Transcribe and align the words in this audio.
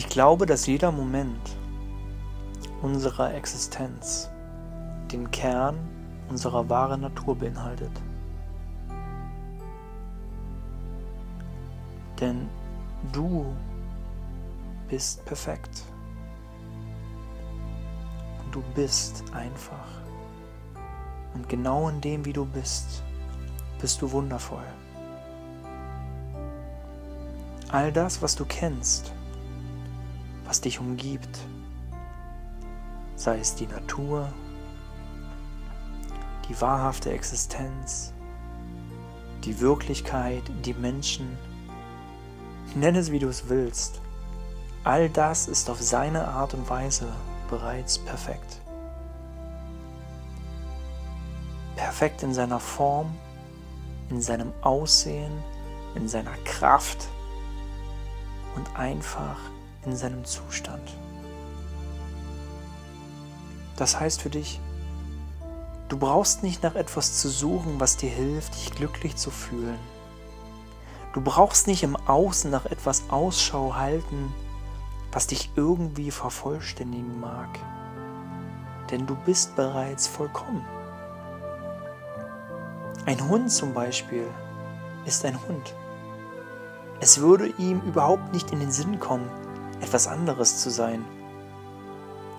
Ich 0.00 0.08
glaube, 0.08 0.46
dass 0.46 0.66
jeder 0.66 0.92
Moment 0.92 1.58
unserer 2.80 3.34
Existenz 3.34 4.30
den 5.12 5.30
Kern 5.30 5.76
unserer 6.30 6.70
wahren 6.70 7.02
Natur 7.02 7.36
beinhaltet. 7.36 7.92
Denn 12.18 12.48
du 13.12 13.54
bist 14.88 15.22
perfekt. 15.26 15.82
Und 18.42 18.54
du 18.54 18.62
bist 18.74 19.22
einfach. 19.34 20.00
Und 21.34 21.46
genau 21.46 21.90
in 21.90 22.00
dem, 22.00 22.24
wie 22.24 22.32
du 22.32 22.46
bist, 22.46 23.02
bist 23.78 24.00
du 24.00 24.10
wundervoll. 24.10 24.64
All 27.68 27.92
das, 27.92 28.22
was 28.22 28.34
du 28.34 28.46
kennst, 28.46 29.12
was 30.50 30.60
dich 30.60 30.80
umgibt, 30.80 31.38
sei 33.14 33.38
es 33.38 33.54
die 33.54 33.68
Natur, 33.68 34.32
die 36.48 36.60
wahrhafte 36.60 37.12
Existenz, 37.12 38.12
die 39.44 39.60
Wirklichkeit, 39.60 40.42
die 40.64 40.74
Menschen, 40.74 41.38
nenn 42.74 42.96
es 42.96 43.12
wie 43.12 43.20
du 43.20 43.28
es 43.28 43.48
willst, 43.48 44.00
all 44.82 45.08
das 45.08 45.46
ist 45.46 45.70
auf 45.70 45.80
seine 45.80 46.26
Art 46.26 46.52
und 46.52 46.68
Weise 46.68 47.12
bereits 47.48 47.96
perfekt. 48.00 48.60
Perfekt 51.76 52.24
in 52.24 52.34
seiner 52.34 52.58
Form, 52.58 53.16
in 54.08 54.20
seinem 54.20 54.52
Aussehen, 54.62 55.44
in 55.94 56.08
seiner 56.08 56.34
Kraft 56.44 57.06
und 58.56 58.76
einfach 58.76 59.36
in 59.84 59.96
seinem 59.96 60.24
Zustand. 60.24 60.96
Das 63.76 63.98
heißt 63.98 64.20
für 64.20 64.30
dich, 64.30 64.60
du 65.88 65.96
brauchst 65.96 66.42
nicht 66.42 66.62
nach 66.62 66.74
etwas 66.74 67.18
zu 67.18 67.28
suchen, 67.28 67.80
was 67.80 67.96
dir 67.96 68.10
hilft, 68.10 68.54
dich 68.54 68.72
glücklich 68.72 69.16
zu 69.16 69.30
fühlen. 69.30 69.78
Du 71.12 71.20
brauchst 71.20 71.66
nicht 71.66 71.82
im 71.82 71.96
Außen 71.96 72.50
nach 72.50 72.66
etwas 72.66 73.04
Ausschau 73.08 73.74
halten, 73.74 74.32
was 75.12 75.26
dich 75.26 75.50
irgendwie 75.56 76.10
vervollständigen 76.10 77.18
mag. 77.18 77.48
Denn 78.90 79.06
du 79.06 79.16
bist 79.16 79.56
bereits 79.56 80.06
vollkommen. 80.06 80.64
Ein 83.06 83.28
Hund 83.28 83.50
zum 83.50 83.72
Beispiel 83.74 84.26
ist 85.04 85.24
ein 85.24 85.38
Hund. 85.48 85.74
Es 87.00 87.20
würde 87.20 87.48
ihm 87.58 87.80
überhaupt 87.80 88.32
nicht 88.32 88.52
in 88.52 88.60
den 88.60 88.70
Sinn 88.70 89.00
kommen, 89.00 89.28
etwas 89.80 90.06
anderes 90.06 90.58
zu 90.58 90.70
sein. 90.70 91.04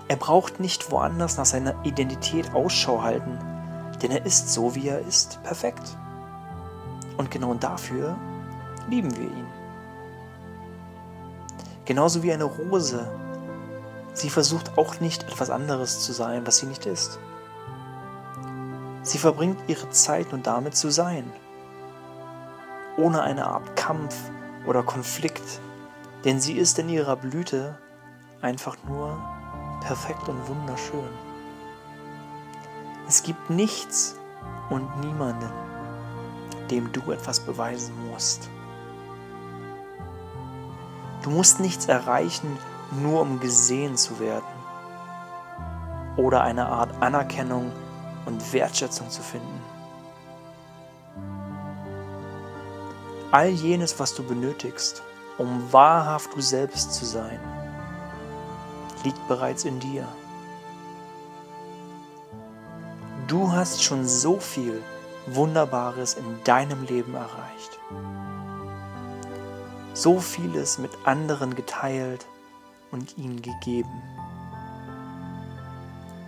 Er 0.07 0.17
braucht 0.17 0.59
nicht 0.59 0.91
woanders 0.91 1.37
nach 1.37 1.45
seiner 1.45 1.75
Identität 1.83 2.53
Ausschau 2.53 3.01
halten, 3.01 3.37
denn 4.01 4.11
er 4.11 4.25
ist 4.25 4.49
so, 4.49 4.75
wie 4.75 4.87
er 4.87 4.99
ist, 4.99 5.41
perfekt. 5.43 5.97
Und 7.17 7.31
genau 7.31 7.53
dafür 7.53 8.17
lieben 8.89 9.15
wir 9.15 9.25
ihn. 9.25 9.47
Genauso 11.85 12.23
wie 12.23 12.33
eine 12.33 12.45
Rose. 12.45 13.07
Sie 14.13 14.29
versucht 14.29 14.77
auch 14.77 14.99
nicht 14.99 15.23
etwas 15.23 15.49
anderes 15.49 16.01
zu 16.01 16.13
sein, 16.13 16.45
was 16.45 16.57
sie 16.57 16.65
nicht 16.65 16.85
ist. 16.85 17.19
Sie 19.03 19.17
verbringt 19.17 19.57
ihre 19.67 19.89
Zeit 19.89 20.31
nur 20.31 20.41
damit 20.41 20.75
zu 20.75 20.91
sein, 20.91 21.31
ohne 22.97 23.21
eine 23.23 23.47
Art 23.47 23.75
Kampf 23.75 24.15
oder 24.67 24.83
Konflikt, 24.83 25.61
denn 26.23 26.39
sie 26.39 26.53
ist 26.53 26.77
in 26.79 26.89
ihrer 26.89 27.15
Blüte 27.15 27.77
einfach 28.41 28.77
nur 28.87 29.17
perfekt 29.81 30.29
und 30.29 30.47
wunderschön. 30.47 31.09
Es 33.07 33.23
gibt 33.23 33.49
nichts 33.49 34.15
und 34.69 34.99
niemanden, 35.01 35.51
dem 36.69 36.91
du 36.91 37.11
etwas 37.11 37.39
beweisen 37.39 37.93
musst. 38.09 38.49
Du 41.23 41.29
musst 41.29 41.59
nichts 41.59 41.85
erreichen, 41.87 42.57
nur 42.91 43.21
um 43.21 43.39
gesehen 43.39 43.95
zu 43.95 44.19
werden 44.19 44.61
oder 46.17 46.41
eine 46.43 46.67
Art 46.67 47.01
Anerkennung 47.01 47.71
und 48.25 48.53
Wertschätzung 48.53 49.09
zu 49.09 49.21
finden. 49.21 49.61
All 53.31 53.49
jenes, 53.49 53.99
was 53.99 54.13
du 54.13 54.23
benötigst, 54.23 55.03
um 55.37 55.71
wahrhaft 55.71 56.35
du 56.35 56.41
selbst 56.41 56.93
zu 56.93 57.05
sein, 57.05 57.39
liegt 59.03 59.27
bereits 59.27 59.65
in 59.65 59.79
dir. 59.79 60.07
Du 63.27 63.51
hast 63.51 63.81
schon 63.81 64.07
so 64.07 64.39
viel 64.39 64.81
Wunderbares 65.27 66.15
in 66.15 66.43
deinem 66.43 66.83
Leben 66.83 67.13
erreicht. 67.15 67.79
So 69.93 70.19
vieles 70.19 70.77
mit 70.77 70.91
anderen 71.05 71.55
geteilt 71.55 72.25
und 72.91 73.17
ihnen 73.17 73.41
gegeben. 73.41 74.01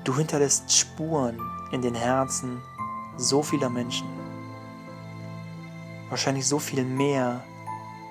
Du 0.03 0.15
hinterlässt 0.15 0.71
Spuren 0.71 1.39
in 1.71 1.81
den 1.81 1.95
Herzen 1.95 2.61
so 3.17 3.41
vieler 3.41 3.69
Menschen. 3.69 4.07
Wahrscheinlich 6.09 6.47
so 6.47 6.59
viel 6.59 6.83
mehr, 6.83 7.43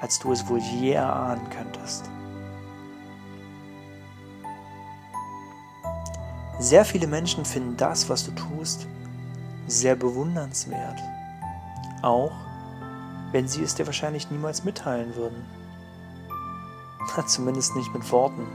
als 0.03 0.19
du 0.19 0.33
es 0.33 0.49
wohl 0.49 0.59
je 0.59 0.91
erahnen 0.91 1.49
könntest. 1.49 2.11
Sehr 6.59 6.85
viele 6.85 7.07
Menschen 7.07 7.45
finden 7.45 7.77
das, 7.77 8.09
was 8.11 8.25
du 8.25 8.33
tust, 8.33 8.89
sehr 9.69 9.95
bewundernswert. 9.95 10.99
Auch 12.03 12.33
wenn 13.31 13.47
sie 13.47 13.63
es 13.63 13.77
dir 13.77 13.87
wahrscheinlich 13.87 14.29
niemals 14.29 14.65
mitteilen 14.65 15.15
würden. 15.15 15.47
Zumindest 17.27 17.77
nicht 17.77 17.95
mit 17.95 18.11
Worten. 18.11 18.47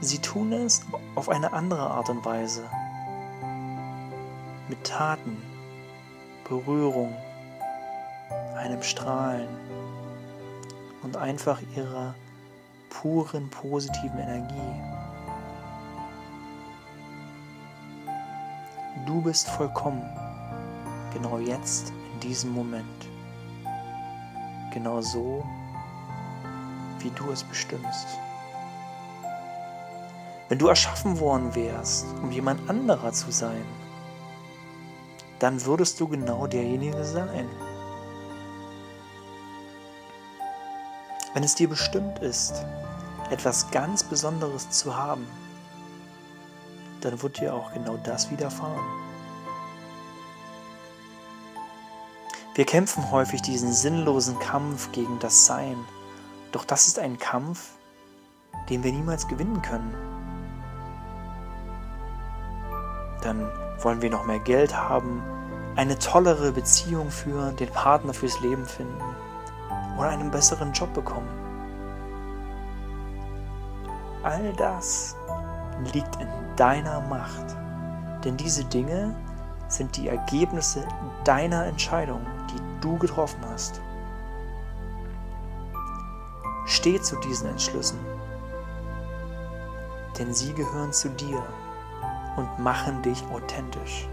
Sie 0.00 0.18
tun 0.18 0.50
es 0.52 0.80
auf 1.14 1.28
eine 1.28 1.52
andere 1.52 1.90
Art 1.90 2.08
und 2.08 2.24
Weise. 2.24 2.64
Mit 4.68 4.82
Taten, 4.82 5.42
Berührung, 6.48 7.14
einem 8.56 8.82
Strahlen 8.82 9.65
und 11.06 11.16
einfach 11.16 11.60
ihrer 11.76 12.16
puren 12.90 13.48
positiven 13.48 14.18
Energie. 14.18 14.74
Du 19.06 19.20
bist 19.22 19.48
vollkommen, 19.48 20.02
genau 21.14 21.38
jetzt, 21.38 21.92
in 22.14 22.20
diesem 22.20 22.50
Moment. 22.50 23.08
Genau 24.74 25.00
so, 25.00 25.44
wie 26.98 27.10
du 27.10 27.30
es 27.30 27.44
bestimmst. 27.44 28.08
Wenn 30.48 30.58
du 30.58 30.66
erschaffen 30.66 31.20
worden 31.20 31.54
wärst, 31.54 32.06
um 32.20 32.32
jemand 32.32 32.68
anderer 32.68 33.12
zu 33.12 33.30
sein, 33.30 33.64
dann 35.38 35.64
würdest 35.64 36.00
du 36.00 36.08
genau 36.08 36.48
derjenige 36.48 37.04
sein. 37.04 37.48
Wenn 41.36 41.44
es 41.44 41.54
dir 41.54 41.68
bestimmt 41.68 42.20
ist, 42.20 42.64
etwas 43.28 43.70
ganz 43.70 44.02
Besonderes 44.02 44.70
zu 44.70 44.96
haben, 44.96 45.26
dann 47.02 47.20
wird 47.20 47.38
dir 47.38 47.52
auch 47.52 47.74
genau 47.74 47.98
das 48.04 48.30
widerfahren. 48.30 48.86
Wir 52.54 52.64
kämpfen 52.64 53.10
häufig 53.10 53.42
diesen 53.42 53.70
sinnlosen 53.70 54.38
Kampf 54.38 54.90
gegen 54.92 55.18
das 55.18 55.44
Sein, 55.44 55.76
doch 56.52 56.64
das 56.64 56.86
ist 56.86 56.98
ein 56.98 57.18
Kampf, 57.18 57.72
den 58.70 58.82
wir 58.82 58.92
niemals 58.92 59.28
gewinnen 59.28 59.60
können. 59.60 59.94
Dann 63.20 63.46
wollen 63.82 64.00
wir 64.00 64.08
noch 64.08 64.24
mehr 64.24 64.40
Geld 64.40 64.74
haben, 64.74 65.22
eine 65.76 65.98
tollere 65.98 66.52
Beziehung 66.52 67.10
führen, 67.10 67.56
den 67.56 67.68
Partner 67.68 68.14
fürs 68.14 68.40
Leben 68.40 68.64
finden 68.64 69.25
oder 69.96 70.08
einen 70.08 70.30
besseren 70.30 70.72
Job 70.72 70.92
bekommen. 70.94 71.28
All 74.22 74.52
das 74.54 75.16
liegt 75.92 76.16
in 76.16 76.28
deiner 76.56 77.00
Macht, 77.02 77.56
denn 78.24 78.36
diese 78.36 78.64
Dinge 78.64 79.14
sind 79.68 79.96
die 79.96 80.08
Ergebnisse 80.08 80.84
deiner 81.24 81.66
Entscheidung, 81.66 82.20
die 82.50 82.80
du 82.80 82.98
getroffen 82.98 83.40
hast. 83.50 83.80
Steh 86.66 87.00
zu 87.00 87.16
diesen 87.20 87.48
Entschlüssen, 87.48 87.98
denn 90.18 90.32
sie 90.34 90.52
gehören 90.54 90.92
zu 90.92 91.08
dir 91.10 91.42
und 92.36 92.58
machen 92.58 93.02
dich 93.02 93.24
authentisch. 93.32 94.08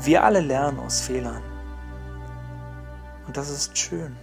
Wir 0.00 0.22
alle 0.22 0.40
lernen 0.40 0.78
aus 0.78 1.00
Fehlern. 1.00 1.42
Und 3.26 3.36
das 3.36 3.50
ist 3.50 3.76
schön. 3.76 4.16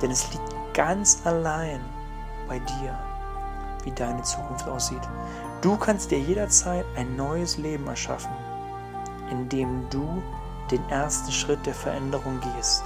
Denn 0.00 0.10
es 0.10 0.30
liegt 0.32 0.74
ganz 0.74 1.20
allein 1.24 1.80
bei 2.48 2.58
dir, 2.58 2.98
wie 3.82 3.90
deine 3.90 4.22
Zukunft 4.22 4.68
aussieht. 4.68 5.02
Du 5.60 5.76
kannst 5.76 6.10
dir 6.10 6.18
jederzeit 6.18 6.84
ein 6.96 7.16
neues 7.16 7.56
Leben 7.58 7.86
erschaffen, 7.86 8.32
indem 9.30 9.88
du 9.90 10.22
den 10.70 10.88
ersten 10.88 11.32
Schritt 11.32 11.64
der 11.66 11.74
Veränderung 11.74 12.40
gehst. 12.40 12.84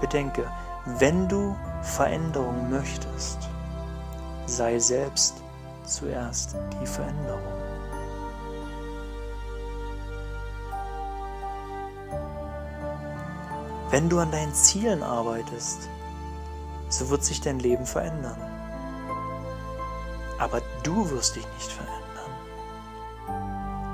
Bedenke, 0.00 0.46
wenn 0.84 1.28
du 1.28 1.56
Veränderung 1.82 2.70
möchtest, 2.70 3.48
sei 4.46 4.78
selbst 4.78 5.42
zuerst 5.84 6.56
die 6.80 6.86
Veränderung. 6.86 7.57
Wenn 13.90 14.10
du 14.10 14.18
an 14.18 14.30
deinen 14.30 14.52
Zielen 14.52 15.02
arbeitest, 15.02 15.88
so 16.90 17.08
wird 17.08 17.24
sich 17.24 17.40
dein 17.40 17.58
Leben 17.58 17.86
verändern. 17.86 18.36
Aber 20.38 20.60
du 20.82 21.08
wirst 21.10 21.36
dich 21.36 21.46
nicht 21.56 21.72
verändern. 21.72 21.98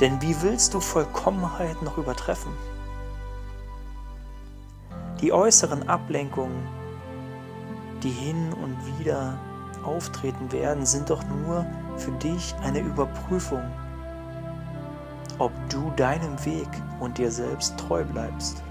Denn 0.01 0.21
wie 0.21 0.43
willst 0.43 0.75
du 0.75 0.81
Vollkommenheit 0.81 1.81
noch 1.83 1.97
übertreffen? 1.97 2.53
Die 5.21 5.33
äußeren 5.33 5.89
Ablenkungen, 5.89 6.67
die 8.03 8.11
hin 8.11 8.53
und 8.53 8.77
wieder 8.99 9.39
auftreten 9.85 10.51
werden, 10.51 10.85
sind 10.85 11.09
doch 11.09 11.23
nur 11.23 11.65
für 11.97 12.11
dich 12.13 12.53
eine 12.65 12.81
Überprüfung, 12.81 13.63
ob 15.39 15.53
du 15.69 15.91
deinem 15.93 16.45
Weg 16.45 16.69
und 16.99 17.19
dir 17.19 17.31
selbst 17.31 17.79
treu 17.79 18.05
bleibst. 18.05 18.63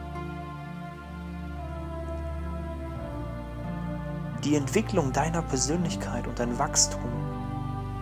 Die 4.44 4.56
Entwicklung 4.56 5.14
deiner 5.14 5.42
Persönlichkeit 5.42 6.28
und 6.28 6.38
dein 6.38 6.60
Wachstum 6.60 7.00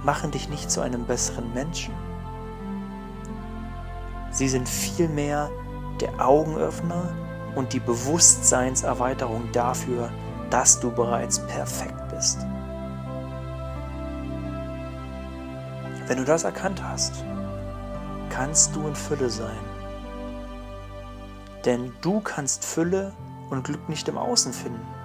machen 0.04 0.32
dich 0.32 0.50
nicht 0.50 0.72
zu 0.72 0.82
einem 0.82 1.06
besseren 1.06 1.54
Menschen. 1.54 1.94
Sie 4.32 4.48
sind 4.48 4.68
vielmehr 4.68 5.52
der 6.00 6.26
Augenöffner 6.26 7.14
und 7.56 7.74
die 7.74 7.80
Bewusstseinserweiterung 7.80 9.52
dafür, 9.52 10.10
dass 10.50 10.80
du 10.80 10.90
bereits 10.90 11.46
perfekt 11.46 12.10
bist. 12.10 12.40
Wenn 16.08 16.18
du 16.18 16.26
das 16.26 16.44
erkannt 16.44 16.82
hast, 16.84 17.24
kannst 18.30 18.76
du 18.76 18.88
in 18.88 18.96
Fülle 18.96 19.30
sein. 19.30 19.60
Denn 21.66 21.94
du 22.02 22.20
kannst 22.20 22.66
Fülle 22.66 23.14
und 23.52 23.64
Glück 23.64 23.88
nicht 23.88 24.08
im 24.08 24.18
Außen 24.18 24.54
finden. 24.54 25.01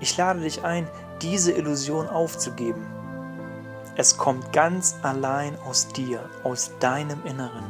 Ich 0.00 0.16
lade 0.16 0.40
dich 0.40 0.64
ein, 0.64 0.86
diese 1.22 1.52
Illusion 1.52 2.08
aufzugeben. 2.08 2.86
Es 3.96 4.16
kommt 4.16 4.52
ganz 4.52 4.94
allein 5.02 5.58
aus 5.68 5.88
dir, 5.88 6.20
aus 6.44 6.70
deinem 6.78 7.24
Inneren. 7.24 7.64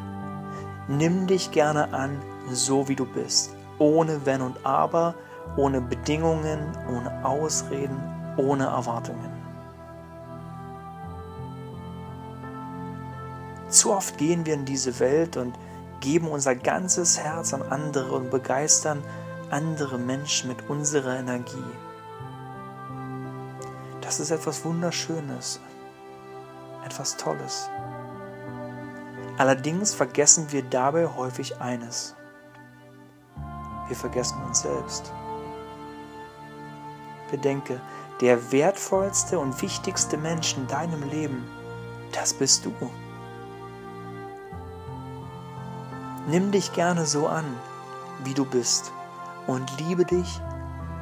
Nimm 0.86 1.26
dich 1.26 1.50
gerne 1.50 1.92
an, 1.94 2.20
so 2.50 2.86
wie 2.88 2.96
du 2.96 3.06
bist, 3.06 3.54
ohne 3.78 4.26
Wenn 4.26 4.42
und 4.42 4.64
Aber, 4.64 5.14
ohne 5.56 5.80
Bedingungen, 5.80 6.76
ohne 6.90 7.24
Ausreden, 7.24 7.98
ohne 8.36 8.66
Erwartungen. 8.66 9.32
Zu 13.68 13.92
oft 13.92 14.16
gehen 14.18 14.44
wir 14.46 14.54
in 14.54 14.64
diese 14.64 14.98
Welt 14.98 15.36
und 15.36 15.54
geben 16.00 16.28
unser 16.28 16.54
ganzes 16.54 17.18
Herz 17.18 17.52
an 17.52 17.62
andere 17.62 18.12
und 18.12 18.30
begeistern 18.30 19.02
andere 19.50 19.98
Menschen 19.98 20.48
mit 20.48 20.68
unserer 20.68 21.18
Energie. 21.18 21.56
Das 24.08 24.20
ist 24.20 24.30
etwas 24.30 24.64
Wunderschönes, 24.64 25.60
etwas 26.82 27.18
Tolles. 27.18 27.68
Allerdings 29.36 29.92
vergessen 29.92 30.50
wir 30.50 30.62
dabei 30.62 31.06
häufig 31.06 31.60
eines. 31.60 32.16
Wir 33.86 33.96
vergessen 33.96 34.42
uns 34.46 34.62
selbst. 34.62 35.12
Bedenke, 37.30 37.82
der 38.22 38.50
wertvollste 38.50 39.38
und 39.38 39.60
wichtigste 39.60 40.16
Mensch 40.16 40.56
in 40.56 40.66
deinem 40.68 41.02
Leben, 41.10 41.46
das 42.12 42.32
bist 42.32 42.64
du. 42.64 42.72
Nimm 46.28 46.50
dich 46.50 46.72
gerne 46.72 47.04
so 47.04 47.26
an, 47.26 47.44
wie 48.24 48.32
du 48.32 48.46
bist 48.46 48.90
und 49.46 49.70
liebe 49.78 50.06
dich 50.06 50.40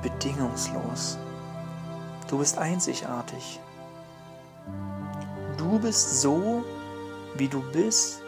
bedingungslos. 0.03 1.21
Du 2.29 2.39
bist 2.39 2.59
einzigartig. 2.59 3.61
Du 5.57 5.79
bist 5.79 6.21
so, 6.21 6.65
wie 7.37 7.49
du 7.49 7.61
bist, 7.73 8.21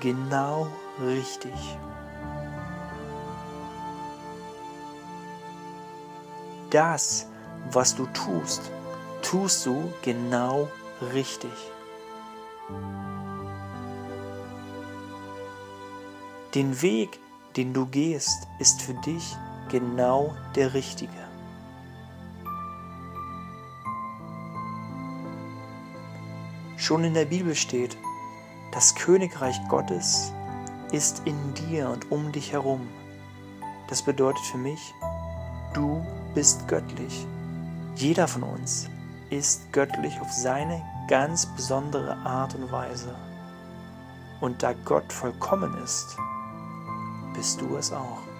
genau 0.00 0.66
richtig. 1.00 1.52
Das, 6.70 7.26
was 7.70 7.94
du 7.94 8.06
tust, 8.06 8.62
tust 9.22 9.64
du 9.66 9.92
genau 10.02 10.68
richtig. 11.12 11.52
Den 16.54 16.82
Weg, 16.82 17.20
den 17.56 17.72
du 17.72 17.86
gehst, 17.86 18.48
ist 18.58 18.82
für 18.82 18.94
dich 18.94 19.36
genau 19.68 20.34
der 20.56 20.74
richtige. 20.74 21.23
Schon 26.84 27.02
in 27.02 27.14
der 27.14 27.24
Bibel 27.24 27.54
steht, 27.54 27.96
das 28.70 28.94
Königreich 28.94 29.58
Gottes 29.70 30.34
ist 30.92 31.22
in 31.24 31.54
dir 31.54 31.88
und 31.88 32.12
um 32.12 32.30
dich 32.30 32.52
herum. 32.52 32.86
Das 33.88 34.02
bedeutet 34.02 34.44
für 34.44 34.58
mich, 34.58 34.92
du 35.72 36.04
bist 36.34 36.68
göttlich. 36.68 37.26
Jeder 37.96 38.28
von 38.28 38.42
uns 38.42 38.90
ist 39.30 39.72
göttlich 39.72 40.20
auf 40.20 40.30
seine 40.30 40.82
ganz 41.08 41.46
besondere 41.56 42.16
Art 42.18 42.54
und 42.54 42.70
Weise. 42.70 43.14
Und 44.42 44.62
da 44.62 44.74
Gott 44.84 45.10
vollkommen 45.10 45.74
ist, 45.82 46.18
bist 47.32 47.62
du 47.62 47.78
es 47.78 47.94
auch. 47.94 48.33